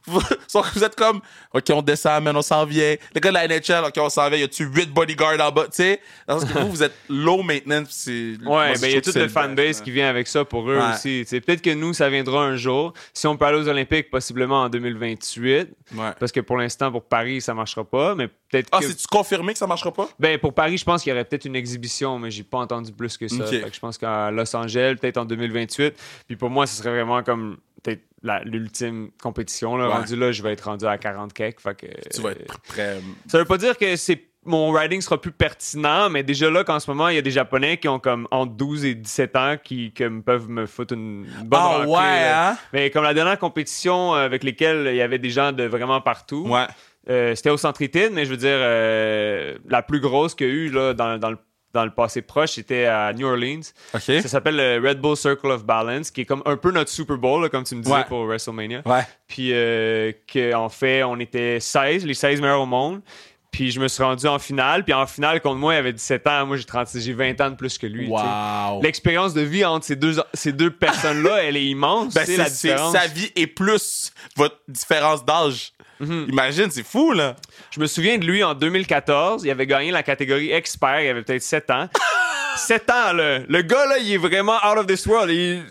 [0.08, 0.20] vous,
[0.76, 1.22] vous êtes comme,
[1.54, 2.96] OK, on descend, man, on s'en vient.
[3.14, 4.40] Les gars de la NHL, OK, on s'en vient.
[4.40, 5.66] Y a-tu 8 bodyguards en bas?
[5.66, 8.08] Tu sais, parce que vous, vous êtes low maintenance.
[8.42, 10.46] moi, Ouais, ben il y a trouve tout que le fanbase qui vient avec ça
[10.46, 10.94] pour eux Ouais.
[10.94, 11.26] aussi.
[11.30, 12.94] Peut-être que nous, ça viendra un jour.
[13.14, 15.70] Si on peut aller aux Olympiques, possiblement en 2028.
[15.96, 16.12] Ouais.
[16.20, 18.16] Parce que pour l'instant, pour Paris, ça marchera pas.
[18.16, 18.86] Mais peut-être Ah, que.
[18.88, 20.08] c'est-tu confirmé que ça marchera pas?
[20.20, 22.92] Ben, pour Paris, je pense qu'il y aurait peut-être une exhibition, mais j'ai pas entendu
[22.92, 23.44] plus que ça.
[23.44, 23.50] Ok.
[23.50, 25.94] Fait que je pense qu'à Los Angeles, peut-être en 2028.
[26.28, 28.04] Puis pour moi, ce serait vraiment comme peut-être
[28.46, 29.78] l'ultime compétition.
[29.78, 29.88] Là.
[29.88, 29.94] Ouais.
[29.96, 31.60] Rendu là, je vais être rendu à 40 cakes.
[31.62, 33.00] Fait que, Tu vas être prêt.
[33.28, 36.80] ça veut pas dire que c'est mon riding sera plus pertinent, mais déjà là qu'en
[36.80, 39.56] ce moment, il y a des Japonais qui ont comme entre 12 et 17 ans
[39.62, 39.94] qui
[40.26, 42.58] peuvent me foutre une bonne raclée, ouais, hein?
[42.72, 46.00] Mais comme la dernière compétition euh, avec lesquelles il y avait des gens de vraiment
[46.00, 46.66] partout, Ouais.
[47.10, 50.50] euh, c'était au Centre Eaton, mais je veux dire, euh, la plus grosse qu'il y
[50.50, 51.38] a eu là, dans, dans le,
[51.74, 53.62] dans le passé proche, c'était à New Orleans.
[54.00, 57.18] Ça s'appelle le Red Bull Circle of Balance, qui est comme un peu notre Super
[57.18, 58.06] Bowl, là, comme tu me disais Ouais.
[58.06, 58.82] pour WrestleMania.
[58.86, 59.06] Ouais.
[59.28, 63.02] Puis euh, qu'en fait, on était 16, les 16 meilleurs au monde.
[63.50, 64.84] Puis je me suis rendu en finale.
[64.84, 66.46] Puis en finale, contre moi, il avait 17 ans.
[66.46, 68.08] Moi, j'ai 36, j'ai 20 ans de plus que lui.
[68.08, 68.82] Wow.
[68.84, 72.14] L'expérience de vie entre ces deux, ces deux personnes-là, elle est immense.
[72.14, 72.92] Ben, c'est, la différence.
[72.94, 75.72] sa vie et plus votre différence d'âge.
[76.00, 76.28] Mhm.
[76.30, 77.36] Imagine, c'est fou, là.
[77.72, 79.44] Je me souviens de lui en 2014.
[79.44, 81.02] Il avait gagné la catégorie expert.
[81.02, 81.90] Il avait peut-être 7 ans.
[82.58, 83.40] 7 ans, là.
[83.48, 85.30] Le gars, là, il est vraiment out of this world.
[85.32, 85.64] Il-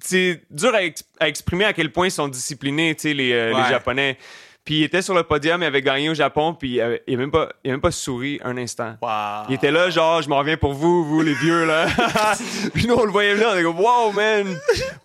[0.00, 3.32] C'est dur à, ex- à exprimer à quel point ils sont disciplinés, tu sais, les,
[3.32, 3.68] euh, les.
[3.68, 4.16] Japonais.
[4.64, 7.14] Puis il était sur le podium, il avait gagné au Japon, puis il, avait- il
[7.14, 8.94] a même pas, il même pas souri un instant.
[9.02, 9.46] Wow.
[9.48, 11.86] Il était là, genre, je m'en reviens pour vous, vous, les vieux, là.
[12.72, 14.56] puis nous, on le voyait venir, on est comme, wow, man,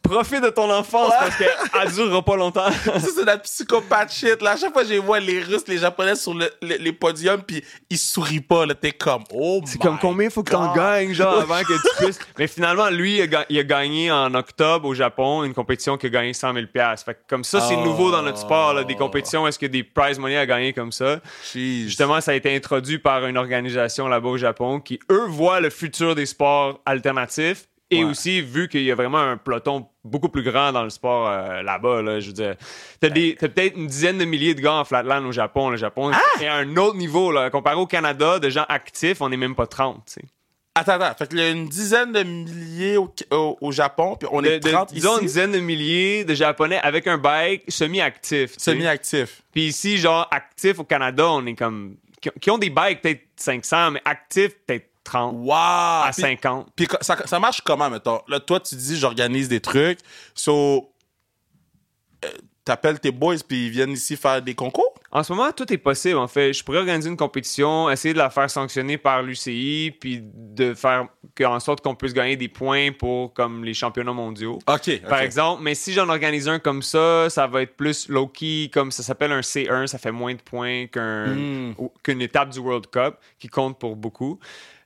[0.07, 2.71] profite de ton enfance parce qu'elle durera pas longtemps.
[2.85, 4.51] Ça, c'est la psychopathe shit, là.
[4.51, 7.41] À chaque fois que je vois les Russes, les Japonais sur le- le- les podiums,
[7.41, 8.73] puis ils sourient pas, là.
[8.75, 12.19] T'es comme, oh C'est comme combien faut que t'en gagnes, genre, avant que tu puisses.
[12.37, 15.97] Mais finalement, lui, il a, ga- il a gagné en octobre au Japon une compétition
[15.97, 16.65] qui a gagné 100 000
[17.05, 17.83] Fait que comme ça, c'est Oh.
[17.83, 20.37] nouveau dans notre sport, là, des compétitions où est-ce qu'il y a des prize money
[20.37, 21.19] à gagner comme ça.
[21.53, 21.83] Jeez.
[21.85, 25.69] Justement, ça a été introduit par une organisation là-bas au Japon qui, eux, voient le
[25.69, 27.67] futur des sports alternatifs.
[27.89, 28.09] Et Ouais.
[28.11, 31.61] aussi, vu qu'il y a vraiment un peloton beaucoup plus grand dans le sport euh,
[31.63, 32.55] là-bas, là, je veux dire,
[32.99, 35.69] t'as, peut-être une dizaine de milliers de gars en flatland au Japon.
[35.69, 36.21] Le Japon Ah!
[36.41, 37.31] est à un autre niveau.
[37.31, 37.49] Là.
[37.49, 40.03] Comparé au Canada, de gens actifs, on n'est même pas 30.
[40.05, 40.21] tu sais.
[40.75, 41.15] Attends, attends.
[41.17, 44.47] Fait qu'il y a une dizaine de milliers au, au- au Japon, puis on De-
[44.47, 45.25] est de- 30 disons une ici.
[45.25, 48.51] dizaine de milliers de Japonais avec un bike semi-actif.
[48.57, 49.41] Semi-actifs.
[49.53, 51.95] Puis ici, genre, actifs au Canada, on est comme.
[52.21, 55.51] qui ont- qui ont des bikes peut-être 500, mais actifs peut-être 30 Wow!
[55.53, 56.67] à Puis- 50.
[56.75, 58.19] Puis ça, ça marche comment, mettons?
[58.27, 59.99] Là, toi, tu dis, j'organise des trucs.
[60.35, 60.91] So,
[62.25, 62.29] euh,
[62.65, 64.93] t'appelles tes boys, puis ils viennent ici faire des concours?
[65.09, 66.17] En ce moment, tout est possible.
[66.17, 70.19] En fait, je pourrais organiser une compétition, essayer de la faire sanctionner par l'UCI, puis
[70.21, 71.07] de faire
[71.45, 74.59] en sorte qu'on puisse gagner des points pour comme les championnats mondiaux.
[74.67, 75.01] OK.
[75.07, 78.91] Par exemple, mais si j'en organise un comme ça, ça va être plus low-key, comme
[78.91, 81.75] ça s'appelle un C1, ça fait moins de points qu'un, Mm.
[81.77, 84.39] ou- qu'une étape du World Cup, qui compte pour beaucoup.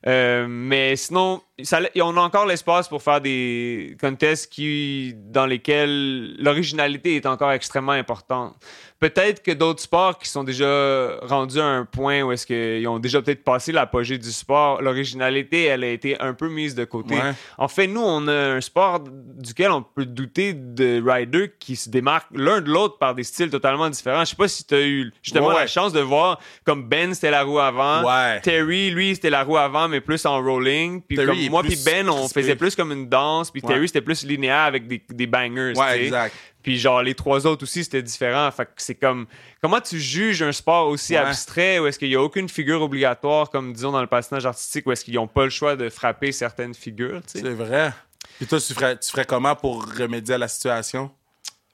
[0.06, 6.34] Euh, mais sinon, ça, on a encore l'espace pour faire des contests qui, dans lesquels
[6.38, 8.56] l'originalité est encore extrêmement importante
[9.02, 13.00] peut-être que d'autres sports qui sont déjà rendus à un point où est-ce qu'ils ont
[13.00, 17.16] déjà peut-être passé l'apogée du sport, l'originalité, elle a été un peu mise de côté.
[17.58, 21.90] En fait, nous, on a un sport duquel on peut douter de riders qui se
[21.90, 24.20] démarquent l'un de l'autre par des styles totalement différents.
[24.20, 27.32] Je sais pas si tu as eu justement la chance de voir comme Ben, c'était
[27.32, 28.02] la roue avant.
[28.42, 31.00] Terry, lui, c'était la roue avant, mais plus en rolling.
[31.02, 33.50] Puis comme moi puis Ben, on faisait plus comme une danse.
[33.50, 35.74] Puis Terry, c'était plus linéaire avec des, des bangers.
[35.76, 36.34] Ouais, exact.
[36.62, 38.50] Puis genre les trois autres aussi c'était différent.
[38.50, 39.26] Fait que c'est comme
[39.60, 43.50] comment tu juges un sport aussi abstrait où est-ce qu'il y a aucune figure obligatoire
[43.50, 46.32] comme disons dans le patinage artistique où est-ce qu'ils n'ont pas le choix de frapper
[46.32, 47.20] certaines figures.
[47.26, 47.92] C'est vrai.
[48.38, 51.10] Puis toi tu ferais tu ferais comment pour remédier à la situation?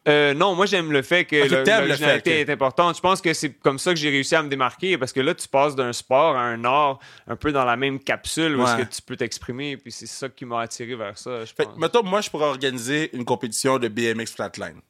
[0.08, 2.96] Euh, non, moi j'aime le fait que l'originalité est importante.
[2.96, 5.34] Je pense que c'est comme ça que j'ai réussi à me démarquer parce que là
[5.34, 8.76] tu passes d'un sport à un art un peu dans la même capsule où est-ce
[8.76, 11.44] que tu peux t'exprimer puis c'est ça qui m'a attiré vers ça.
[11.44, 11.76] Je pense.
[11.76, 14.80] mettons, moi je pourrais organiser une compétition de BMX flatline.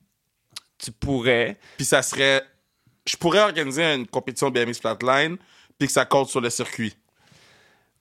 [0.78, 1.58] Tu pourrais.
[1.76, 2.42] Puis ça serait,
[3.06, 5.36] je pourrais organiser une compétition de BMX flatline
[5.78, 6.94] puis que ça compte sur le circuit.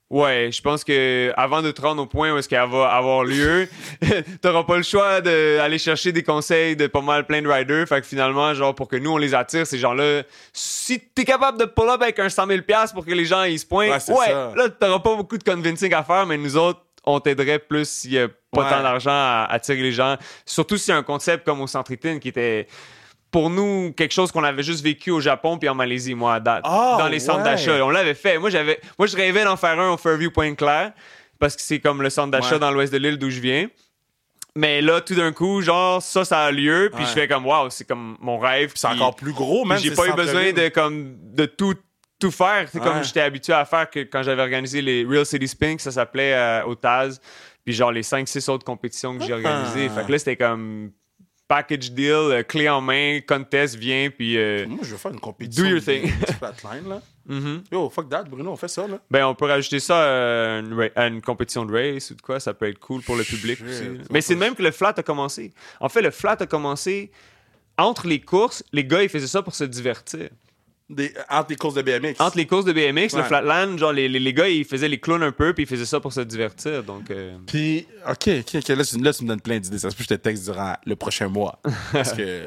[0.10, 3.26] Ouais, je pense que avant de te rendre au point où est-ce qu'elle va avoir
[3.26, 3.67] lieu,
[4.41, 7.86] t'auras pas le choix d'aller chercher des conseils de pas mal plein de riders.
[7.88, 11.60] Fait que finalement, genre, pour que nous, on les attire, ces gens-là, si t'es capable
[11.60, 12.62] de pull up avec un 100 000
[12.93, 16.04] pour que les gens, ils se pointent, ouais, là, t'auras pas beaucoup de convincing à
[16.04, 19.82] faire, mais nous autres, on t'aiderait plus s'il y a pas tant d'argent à attirer
[19.82, 20.15] les gens.
[20.46, 22.67] Surtout si y a un concept comme au Centritin qui était
[23.32, 26.40] pour nous quelque chose qu'on avait juste vécu au Japon puis en Malaisie, moi, à
[26.40, 26.62] date.
[26.66, 27.84] Ah, dans les centres d'achat.
[27.84, 28.38] On l'avait fait.
[28.38, 30.94] Moi, j'avais, moi, je rêvais d'en faire un au Fairview Pointe-Claire
[31.40, 33.68] parce que c'est comme le centre d'achat dans l'ouest de l'île d'où je viens.
[34.56, 36.90] Mais là, tout d'un coup, genre, ça, ça a lieu.
[36.96, 38.72] Puis je fais comme, waouh, c'est comme mon rêve.
[38.76, 39.78] C'est encore plus gros, même.
[39.78, 41.76] J'ai pas eu besoin de, comme, de tout
[42.20, 42.68] tout faire.
[42.72, 45.92] C'est comme j'étais habitué à faire que quand j'avais organisé les Real City Spin, ça
[45.92, 47.22] s'appelait euh, au Taz.
[47.63, 49.90] Puis genre les 5-6 autres compétitions que j'ai organisées.
[49.90, 50.92] Fait que là, c'était comme
[51.47, 54.38] package deal, euh, clé en main, contest, viens, puis.
[54.38, 55.63] Euh, Moi, je veux faire une compétition.
[55.63, 56.07] Do your thing.
[56.38, 57.01] flatline, là.
[57.29, 57.63] Mm-hmm.
[57.71, 58.99] Yo, fuck that, Bruno, on fait ça, là.
[59.12, 60.57] Ben, on peut rajouter ça
[60.95, 63.60] à une, compétition de race ou de quoi, ça peut être cool pour le public
[63.67, 63.83] aussi.
[64.10, 65.53] Mais c'est même que le flat a commencé.
[65.79, 67.12] En fait, le flat a commencé
[67.77, 70.29] entre les courses, les gars, ils faisaient ça pour se divertir.
[70.89, 72.15] Des, entre les courses de BMX.
[72.19, 75.23] Entre les courses de BMX, le flatland, genre les, les, gars, ils faisaient les clowns
[75.23, 76.82] un peu, puis ils faisaient ça pour se divertir.
[76.84, 77.38] Donc, euh.
[77.45, 79.80] Puis, OK, OK, OK, là, tu, là, tu me donnes plein d'idées.
[79.80, 81.60] Ça se peut que je te texte durant le prochain mois.
[81.91, 82.45] Parce que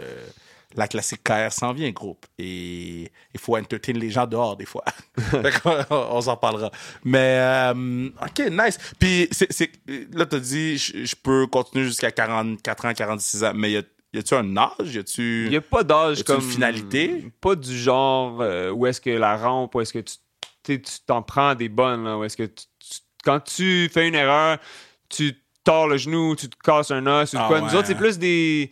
[0.74, 2.24] la classique KR s'en vient, groupe.
[2.38, 4.84] Et il faut entertain les gens dehors, des fois.
[5.90, 6.70] on, s'en parlera.
[7.04, 8.78] Mais, euh, OK, nice.
[8.98, 9.70] Puis, c'est, c'est,
[10.14, 13.78] là, tu as dit, je peux continuer jusqu'à 44 ans, 46 ans, mais il y
[13.78, 14.94] a y a-tu un âge?
[14.94, 15.48] Y a-tu.
[15.50, 16.42] Y a pas d'âge comme.
[16.42, 17.30] une finalité?
[17.40, 20.14] Pas du genre euh, où est-ce que la rampe, où est-ce que tu
[20.62, 22.48] tu t'en prends des bonnes, là, où est-ce que
[23.24, 24.58] quand tu fais une erreur,
[25.08, 27.60] tu tords le genou, tu te casses un os ou ah quoi.
[27.60, 28.70] Nous autres, c'est plus des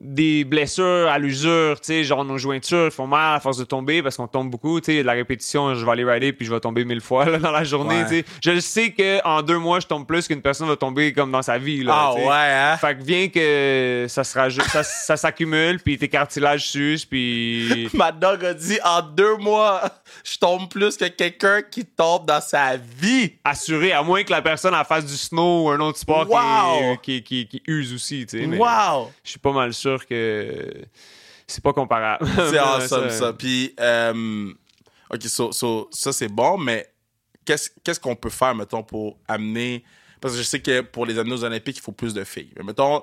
[0.00, 4.02] des blessures à l'usure, tu sais, genre nos jointures font mal à force de tomber
[4.02, 6.52] parce qu'on tombe beaucoup, tu sais, de la répétition, je vais aller rider puis je
[6.52, 8.24] vais tomber mille fois là, dans la journée, tu sais.
[8.42, 11.42] Je sais que en deux mois, je tombe plus qu'une personne va tomber comme dans
[11.42, 11.92] sa vie, là.
[11.94, 12.76] Ah ouais, hein?
[12.76, 17.88] Fait que vient que ça sera ça, ça s'accumule puis tes cartilages s'usent puis.
[17.94, 19.80] Ma dog a dit en deux mois,
[20.24, 23.34] je tombe plus que quelqu'un qui tombe dans sa vie.
[23.44, 26.26] Assuré, à moins que la personne en fasse du snow ou un autre sport
[27.00, 28.56] qui, qui, qui, use aussi, tu sais.
[28.56, 29.12] Wow!
[29.22, 30.84] Je suis pas mal sûr que
[31.46, 32.26] c'est pas comparable.
[32.50, 33.32] C'est awesome, ça.
[33.32, 34.52] Puis, euh,
[35.10, 36.86] OK, ça, c'est bon, mais
[37.44, 39.84] qu'est-ce qu'on peut faire, mettons, pour amener.
[40.20, 42.50] Parce que je sais que pour les anneaux olympiques, il faut plus de filles.
[42.56, 43.02] Mais mettons,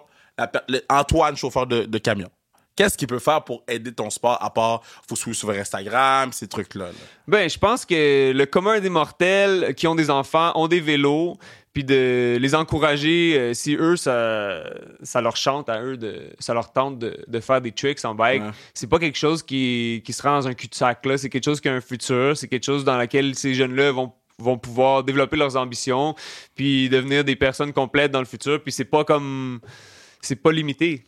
[0.89, 2.29] Antoine, chauffeur de, camion.
[2.75, 6.47] Qu'est-ce qu'il peut faire pour aider ton sport à part faut suivre sur Instagram, ces
[6.47, 6.85] trucs-là?
[6.85, 6.91] Là?
[7.27, 11.37] Ben, je pense que le commun des mortels qui ont des enfants ont des vélos,
[11.73, 14.63] puis de les encourager euh, si eux ça,
[15.03, 18.13] ça leur chante à eux de ça leur tente de, de faire des tricks en
[18.15, 21.17] bike c'est pas quelque chose qui, qui se rend dans un cul-de-sac là.
[21.17, 22.37] C'est quelque chose qui a un futur.
[22.37, 26.15] C'est quelque chose dans lequel ces jeunes là vont vont pouvoir développer leurs ambitions
[26.55, 28.61] puis devenir des personnes complètes dans le futur.
[28.61, 29.59] Puis c'est pas comme
[30.21, 31.03] c'est pas limité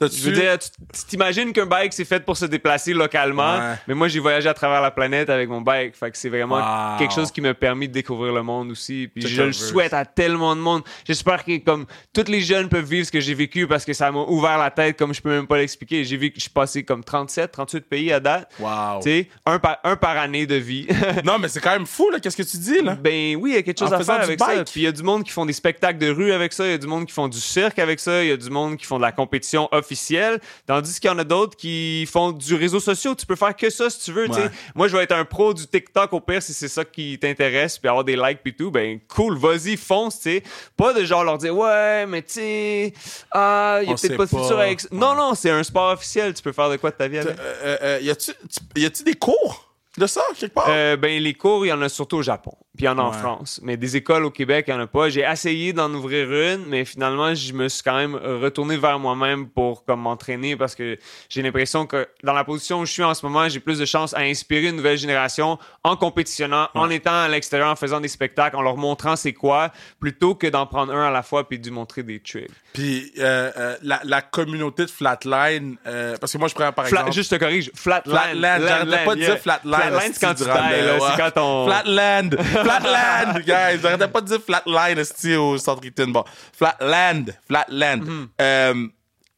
[0.00, 0.70] je veux dire, tu
[1.08, 4.80] t'imagines qu'un bike c'est fait pour se déplacer localement, mais moi j'ai voyagé à travers
[4.80, 7.92] la planète avec mon bike, fait que c'est vraiment quelque chose qui m'a permis de
[7.92, 9.08] découvrir le monde aussi.
[9.12, 10.82] Puis je le souhaite à tellement de monde.
[11.06, 14.10] J'espère que comme tous les jeunes peuvent vivre ce que j'ai vécu parce que ça
[14.10, 16.04] m'a ouvert la tête comme je peux même pas l'expliquer.
[16.04, 18.50] J'ai vu que je suis passé comme 37, 38 pays à date.
[18.58, 19.00] Wow.
[19.02, 20.86] Tu sais, un par, un par année de vie.
[21.24, 22.94] non, mais c'est quand même fou là, qu'est-ce que tu dis là?
[22.94, 24.64] Ben oui, il y a quelque chose à faire avec ça.
[24.64, 26.70] Puis il y a du monde qui font des spectacles de rue avec ça, il
[26.72, 28.76] y a du monde qui font du cirque avec ça, il y a du monde
[28.76, 32.32] qui font de la compétition off officiel, tandis qu'il y en a d'autres qui font
[32.32, 33.14] du réseau social.
[33.16, 34.28] Tu peux faire que ça si tu veux.
[34.28, 34.50] Ouais.
[34.74, 37.78] Moi, je vais être un pro du TikTok au pire si c'est ça qui t'intéresse,
[37.78, 38.70] puis avoir des likes puis tout.
[38.70, 40.42] Ben cool, vas-y, fonce, sais.
[40.76, 42.92] Pas de genre leur dire ouais, mais tu sais,
[43.30, 44.80] ah, il y a peut-être pas de futur avec.
[44.80, 44.88] ça.
[44.92, 46.34] Non, non, c'est un sport officiel.
[46.34, 47.38] Tu peux faire de quoi de ta vie avec.
[47.38, 49.66] Euh, euh, y a-tu des cours?
[49.98, 50.66] De ça, quelque part?
[50.68, 52.98] Euh, ben, les cours, il y en a surtout au Japon, puis il y en
[52.98, 53.12] a en.
[53.12, 53.60] France.
[53.62, 55.08] Mais des écoles au Québec, il n'y en a pas.
[55.08, 59.48] J'ai essayé d'en ouvrir une, mais finalement, je me suis quand même retourné vers moi-même
[59.48, 60.98] pour comme m'entraîner parce que
[61.30, 63.84] j'ai l'impression que dans la position où je suis en ce moment, j'ai plus de
[63.86, 68.08] chances à inspirer une nouvelle génération en compétitionnant, en étant à l'extérieur, en faisant des
[68.08, 71.58] spectacles, en leur montrant c'est quoi, plutôt que d'en prendre un à la fois puis
[71.58, 72.50] de montrer des tricks.
[72.74, 76.86] Puis euh, euh, la, la communauté de Flatline, euh, parce que moi, je prends par
[76.86, 77.14] Flat- exemple...
[77.14, 78.40] juste te corrige, flatline.
[78.40, 79.30] J'arrêtais pas de yeah.
[79.30, 79.85] dire flatline.
[79.88, 80.98] Flatline, c'est quand tu tailles, ouais.
[81.00, 81.66] C'est quand on.
[81.66, 82.36] Flatland!
[82.40, 83.80] Flatland, guys!
[83.82, 86.08] J'arrêtais pas de dire flatline, esti, au centre Eaton.
[86.08, 88.04] Bon, Flatland, Flatland.
[88.04, 88.28] Mm-hmm.
[88.40, 88.88] Euh,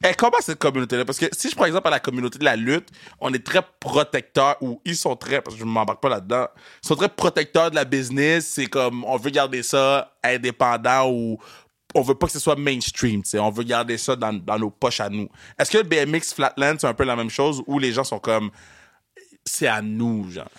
[0.01, 1.03] et comment cette communauté-là?
[1.03, 2.87] Parce que si je prends exemple à la communauté de la lutte,
[3.19, 6.47] on est très protecteurs, ou ils sont très, parce que je ne m'embarque pas là-dedans,
[6.81, 8.47] ils sont très protecteurs de la business.
[8.47, 11.37] C'est comme, on veut garder ça indépendant ou
[11.95, 13.39] on veut pas que ce soit mainstream, tu sais.
[13.39, 15.27] On veut garder ça dans, dans nos poches à nous.
[15.57, 18.19] Est-ce que le BMX Flatland, c'est un peu la même chose où les gens sont
[18.19, 18.51] comme,
[19.49, 20.49] c'est à nous, genre?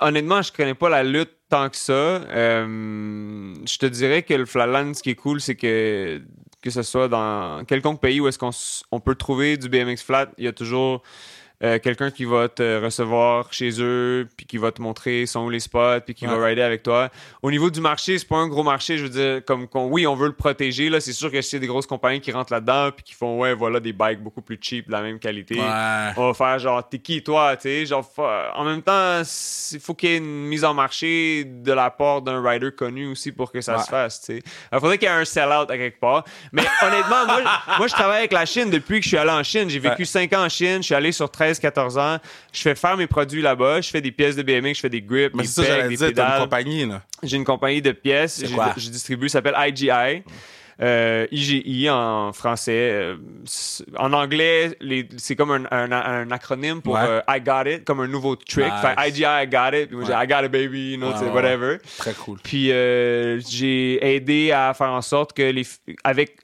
[0.00, 1.92] honnêtement, je connais pas la lutte tant que ça.
[1.92, 6.22] Euh, je te dirais que le flatland, ce qui est cool, c'est que
[6.62, 8.50] que ce soit dans quelconque pays où est-ce qu'on
[8.92, 11.02] on peut trouver du BMX flat, il y a toujours
[11.62, 15.50] euh, quelqu'un qui va te recevoir chez eux, puis qui va te montrer sont où
[15.50, 17.10] les spots, puis qui va rider avec toi.
[17.42, 20.06] Au niveau du marché, c'est pas un gros marché, je veux dire, comme qu'on- oui,
[20.06, 22.90] on veut le protéger, là, c'est sûr que a des grosses compagnies qui rentrent là-dedans,
[22.94, 26.12] puis qui font, ouais, voilà, des bikes beaucoup plus cheap, de la même qualité, Ouais.
[26.16, 27.86] on va faire genre t'es qui toi tu sais?
[27.86, 28.04] Genre
[28.54, 29.22] en même temps
[29.72, 33.06] il faut qu'il y ait une mise en marché de la part d'un rider connu
[33.10, 33.82] aussi pour que ça Ouais.
[33.82, 34.42] se fasse tu sais
[34.72, 37.42] il faudrait qu'il y ait un sell-out à quelque part mais honnêtement moi,
[37.78, 40.02] moi je travaille avec la Chine depuis que je suis allé en Chine j'ai vécu
[40.02, 40.04] Ouais.
[40.04, 42.18] 5 ans en Chine je suis allé sur 13-14 ans
[42.52, 45.02] je fais faire mes produits là-bas je fais des pièces de BMX je fais des
[45.02, 47.02] grips Mais des ça, pegs, des dire, t'as une pédales compagnie, là.
[47.22, 48.42] j'ai une compagnie de pièces.
[48.44, 48.72] J'ai- quoi?
[48.76, 50.22] Je distribue, ça s'appelle IGI.
[50.82, 52.90] Euh, IGI en français.
[52.92, 53.16] Euh,
[53.98, 54.78] en anglais,
[55.18, 57.00] c'est comme un, un- un acronyme pour Ouais.
[57.06, 58.64] euh, I got it, comme un nouveau trick.
[58.64, 58.80] Nice.
[58.80, 59.88] Fait IGI, I got it.
[59.88, 60.24] Puis moi, Ouais.
[60.24, 61.78] I got it, baby, you know, whatever.
[61.98, 62.38] Très cool.
[62.42, 65.66] Puis euh, j'ai aidé à faire en sorte que les,
[66.02, 66.38] avec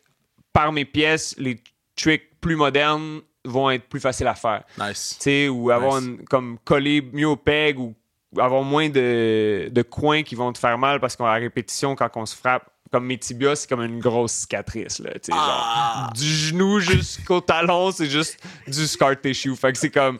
[0.52, 1.56] par mes pièces, les
[1.96, 5.16] tricks plus modernes vont être plus faciles à faire Nice.
[5.18, 6.08] tu sais, ou avoir Nice.
[6.08, 7.94] une- comme coller mieux au peg ou
[8.38, 12.26] avoir moins de, de coins qui vont te faire mal parce qu'à répétition, quand on
[12.26, 16.04] se frappe, comme mes tibias, c'est comme une grosse cicatrice, là, tu sais, Ah!
[16.04, 19.56] genre, du genou jusqu'au talon, c'est juste du scar tissue.
[19.56, 20.18] Fait que c'est comme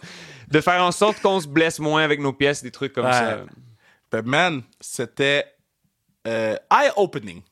[0.48, 3.12] de faire en sorte qu'on se blesse moins avec nos pièces, des trucs comme Ouais.
[3.12, 3.40] ça.
[4.10, 5.44] Ben, man, c'était
[6.26, 7.42] euh, eye-opening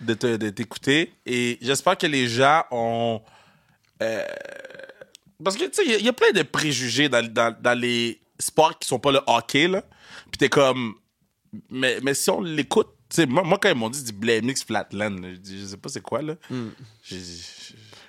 [0.00, 1.12] de t'écouter.
[1.24, 3.20] Et j'espère que les gens ont.
[4.02, 4.24] euh,
[5.42, 7.54] parce que, tu sais, il y a- il y, a plein de préjugés dans, dans,
[7.60, 9.82] dans les sports qui sont pas le hockey, là.
[10.30, 10.94] Puis t'es comme.
[11.70, 14.64] Mais, mais si on l'écoute, tu sais, moi, moi, quand ils m'ont dit du BMX
[14.66, 16.34] Flatland, là, je dis, je sais pas c'est quoi, là.
[17.02, 17.44] J'ai dit,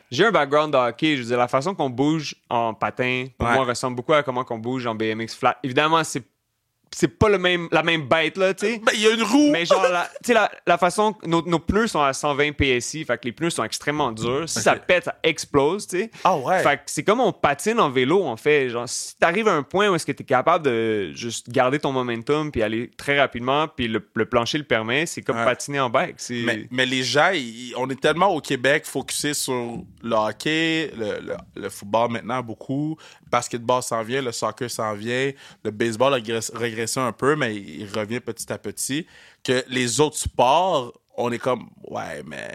[0.10, 1.16] J'ai un background de hockey.
[1.18, 3.56] Je veux dire, la façon qu'on bouge en patin, pour Ouais.
[3.56, 5.58] moi, ressemble beaucoup à comment qu'on bouge en BMX flat.
[5.64, 6.24] Évidemment, c'est
[6.92, 8.80] c'est pas le même, la même bête, là, tu sais.
[8.84, 9.52] Ben, il y a une roue!
[9.52, 13.06] Mais genre, la, tu sais, la, la façon nos, nos pneus sont à 120 PSI,
[13.06, 14.48] fait que les pneus sont extrêmement durs.
[14.48, 16.12] Si ça pète, ça explose, tu sais.
[16.24, 16.64] Ah ouais.
[16.64, 18.70] Fait que c'est comme on patine en vélo, en fait.
[18.70, 21.92] Genre, si t'arrives à un point où est-ce que t'es capable de juste garder ton
[21.92, 25.46] momentum puis aller très rapidement, puis le, le plancher le permet, c'est comme Ouais.
[25.46, 26.16] patiner en bike.
[26.30, 29.54] Mais, mais les gens, ils- on est tellement au Québec focusé sur
[30.02, 32.98] le hockey, le, le- le football maintenant beaucoup,
[33.32, 35.32] basketball s'en vient, le soccer s'en vient,
[35.64, 39.06] le baseball a régress- régressé un peu, mais il revient petit à petit,
[39.44, 42.54] que les autres sports, on est comme, ouais, mais,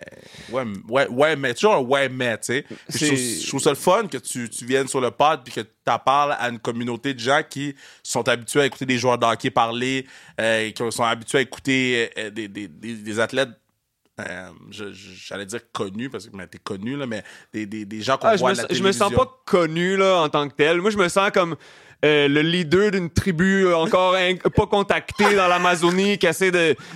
[0.50, 2.64] ouais, ouais, ouais mais, toujours un ouais, mais, tu sais.
[2.88, 5.68] Je, je trouve ça le fun que tu, viennes sur le pod puis que tu
[6.04, 9.50] parles à une communauté de gens qui sont habitués à écouter des joueurs de hockey
[9.50, 10.06] parler,
[10.40, 13.50] euh, qui sont habitués à écouter euh, des, des, des athlètes
[14.20, 17.22] euh, je- je- j'allais dire connus parce que t'es connu là mais
[17.52, 19.24] des, des, des gens qu'on Ah, je, voit me, à la je me sens télévision.
[19.24, 20.80] pas connu là, en tant que tel.
[20.80, 21.56] Moi, je me sens comme
[22.04, 24.14] euh, le leader d'une tribu euh, encore
[24.54, 26.50] pas contactée dans l'Amazonie qui essaie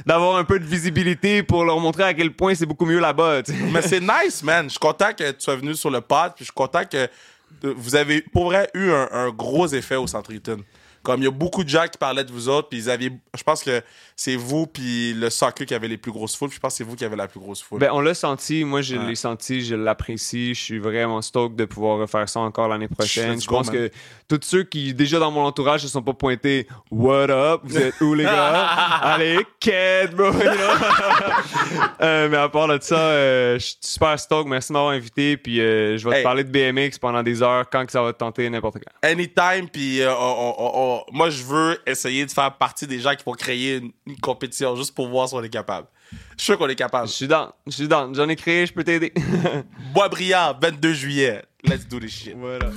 [0.05, 3.43] d'avoir un peu de visibilité pour leur montrer à quel point c'est beaucoup mieux là-bas.
[3.73, 6.45] mais c'est nice man je suis content que tu sois venu sur le pod puis
[6.45, 7.09] je suis content que
[7.63, 10.59] vous avez pour vrai eu un, un gros effet au Centre Eaton
[11.07, 13.13] Comme il y a beaucoup de gens qui parlaient de vous autres, puis ils avaient.
[13.37, 13.81] Je pense que
[14.17, 16.79] c'est vous, puis le soccer qui avait les plus grosses foules, puis je pense que
[16.79, 17.79] c'est vous qui avez la plus grosse foule.
[17.79, 18.65] Ben, on l'a senti.
[18.65, 19.05] Moi, je Ouais.
[19.07, 20.55] l'ai senti, je l'apprécie.
[20.55, 23.41] Je suis vraiment stoked de pouvoir refaire ça encore l'année prochaine.
[23.41, 23.91] Je pense que
[24.29, 27.61] tous ceux qui, déjà dans mon entourage, se sont pas pointés What up?
[27.63, 28.67] Vous êtes où, les gars?
[29.03, 30.31] Allez, kid, bro!
[32.03, 34.49] Euh, mais à part de ça, euh, je suis super stoked.
[34.49, 35.37] Merci de m'avoir invité.
[35.37, 36.23] Puis euh, je vais Hey.
[36.23, 39.09] te parler de BMX pendant des heures quand que ça va te tenter, n'importe quand.
[39.09, 43.15] Anytime, puis euh, on- on- on- moi, je veux essayer de faire partie des gens
[43.15, 45.87] qui vont créer une, une compétition juste pour voir si on est capable.
[46.13, 47.09] Je suis sûr qu'on est capable.
[47.09, 47.53] Je suis dans.
[47.67, 48.13] Je suis dans.
[48.15, 49.13] J'en ai créé, je peux t'aider.
[49.95, 51.43] Bois-Brillant, 22 juillet.
[51.65, 52.35] Let's do this shit.
[52.37, 52.71] voilà.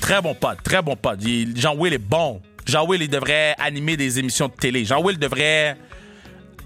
[0.00, 1.18] Très bon pote, très bon pote.
[1.22, 2.42] Il- Jean-Will est bon.
[2.66, 4.84] Jean-Will, il devrait animer des émissions de télé.
[4.84, 5.76] Jean-Will devrait,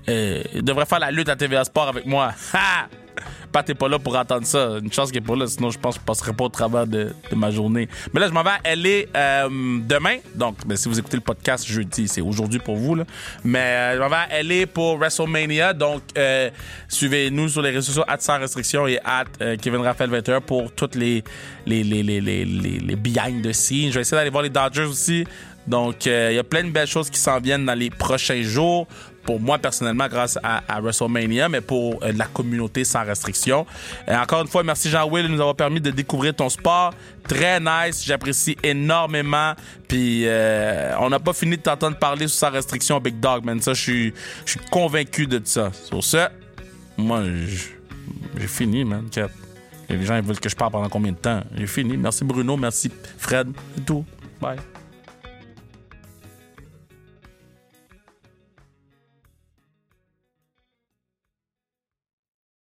[0.08, 2.32] euh, il devrait faire la lutte à TVA Sport avec moi.
[2.52, 2.88] Ha!
[3.52, 4.78] Pat t'es pas là pour entendre ça.
[4.82, 6.86] Une chance qu'il est pas là, sinon je pense que je passerai pas au travers
[6.86, 7.88] de, ma journée.
[8.12, 9.48] Mais là, je m'en vais LA euh,
[9.86, 10.16] demain.
[10.34, 12.94] Donc, ben, si vous écoutez le podcast jeudi, c'est aujourd'hui pour vous.
[12.94, 13.04] Là.
[13.44, 15.72] Mais euh, je m'en vais LA pour WrestleMania.
[15.72, 16.50] Donc, euh,
[16.88, 20.72] suivez-nous sur les réseaux sociaux, at sans restriction et at euh, Kevin Raphaël 21 pour
[20.72, 21.24] toutes les,
[21.66, 22.78] les, les, les, les, les.
[22.80, 25.24] Je vais essayer d'aller voir les Dodgers aussi.
[25.66, 28.86] Donc, il y a plein de belles choses qui s'en viennent dans les prochains jours.
[29.28, 33.66] Pour moi, personnellement, grâce à, WrestleMania, mais pour euh, la communauté sans restriction.
[34.08, 36.94] Encore une fois, merci Jean-Will de nous avoir permis de découvrir ton sport.
[37.28, 39.52] Très nice, j'apprécie énormément.
[39.86, 43.60] Puis, euh, on n'a pas fini de t'entendre parler sous sans restriction, Big Dog, man.
[43.60, 45.72] Ça, je suis convaincu de ça.
[45.74, 46.26] Sur ce,
[46.96, 47.22] moi,
[48.34, 49.10] j'ai fini, man.
[49.90, 51.42] Les gens ils veulent que je parle pendant combien de temps?
[51.54, 51.98] J'ai fini.
[51.98, 53.48] Merci Bruno, merci Fred.
[53.74, 54.06] C'est tout.
[54.40, 54.56] Bye.